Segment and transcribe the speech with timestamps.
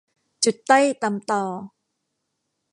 [0.43, 1.43] จุดไต้ตำตอ